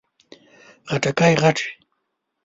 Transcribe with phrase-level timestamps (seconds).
[0.89, 1.71] خټکی غټ وي.